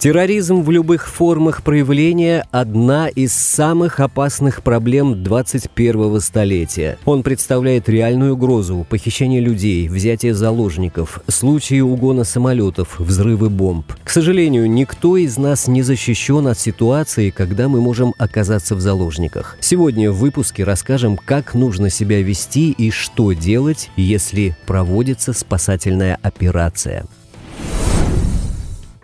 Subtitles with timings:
[0.00, 6.96] Терроризм в любых формах проявления– одна из самых опасных проблем 21-го столетия.
[7.04, 13.92] Он представляет реальную угрозу, похищение людей, взятие заложников, случаи угона самолетов, взрывы бомб.
[14.02, 19.58] К сожалению, никто из нас не защищен от ситуации, когда мы можем оказаться в заложниках.
[19.60, 27.04] Сегодня в выпуске расскажем, как нужно себя вести и что делать, если проводится спасательная операция.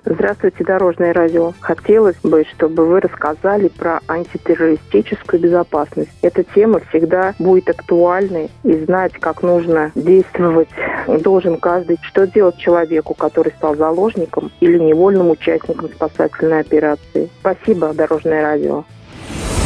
[0.08, 1.52] Здравствуйте, Дорожное радио.
[1.58, 6.12] Хотелось бы, чтобы вы рассказали про антитеррористическую безопасность.
[6.22, 10.68] Эта тема всегда будет актуальной и знать, как нужно действовать
[11.08, 11.98] должен каждый.
[12.02, 17.28] Что делать человеку, который стал заложником или невольным участником спасательной операции.
[17.40, 18.84] Спасибо, Дорожное радио.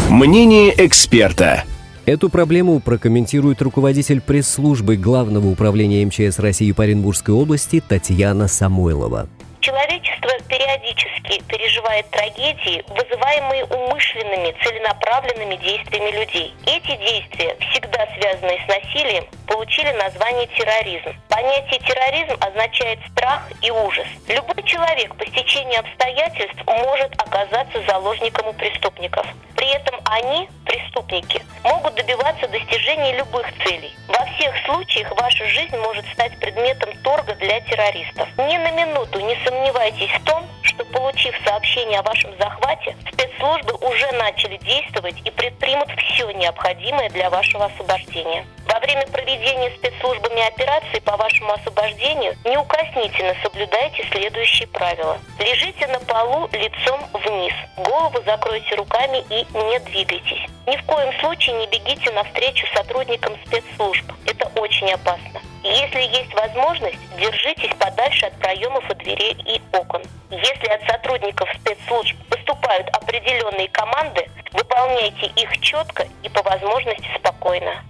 [0.08, 1.64] Мнение эксперта.
[2.06, 9.28] Эту проблему прокомментирует руководитель пресс-службы Главного управления МЧС России по Оренбургской области Татьяна Самойлова.
[9.60, 10.09] Человечество
[10.50, 16.54] периодически переживает трагедии, вызываемые умышленными, целенаправленными действиями людей.
[16.66, 21.14] Эти действия, всегда связанные с насилием, получили название терроризм.
[21.28, 24.06] Понятие терроризм означает страх и ужас.
[24.28, 25.14] Любой человек
[25.50, 29.26] по стечению обстоятельств может оказаться заложником у преступников.
[29.56, 33.92] При этом они, преступники, могут добиваться достижения любых целей.
[34.06, 38.28] Во всех случаях ваша жизнь может стать предметом торга для террористов.
[38.38, 44.10] Ни на минуту не сомневайтесь в том, что получив сообщение о вашем захвате, спецслужбы уже
[44.12, 48.46] начали действовать и предпримут все необходимое для вашего освобождения.
[48.66, 55.18] Во время проведения спецслужбами операции по вашему освобождению неукоснительно соблюдайте следующие правила.
[55.38, 60.46] Лежите на полу лицом вниз, голову закройте руками и не двигайтесь.
[60.66, 64.04] Ни в коем случае не бегите навстречу сотрудникам спецслужб.
[64.26, 65.40] Это очень опасно.
[65.62, 70.02] Если есть возможность, держитесь подальше от проемов и дверей и окон.
[70.30, 77.82] Если от сотрудников спецслужб поступают определенные команды, выполняйте их четко и по возможности спокойно.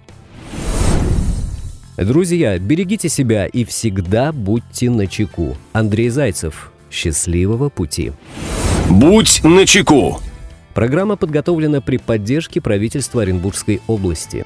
[1.97, 5.55] Друзья, берегите себя и всегда будьте начеку.
[5.71, 6.71] Андрей Зайцев.
[6.89, 8.11] Счастливого пути.
[8.89, 10.19] Будь начеку.
[10.73, 14.45] Программа подготовлена при поддержке правительства Оренбургской области.